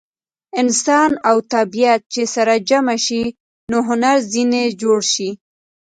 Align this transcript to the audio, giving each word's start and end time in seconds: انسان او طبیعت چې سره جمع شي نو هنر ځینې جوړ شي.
انسان 0.61 1.11
او 1.29 1.37
طبیعت 1.53 2.01
چې 2.13 2.21
سره 2.35 2.53
جمع 2.69 2.97
شي 3.05 3.23
نو 3.71 3.77
هنر 3.89 4.17
ځینې 4.33 4.63
جوړ 4.81 4.99
شي. 5.13 5.29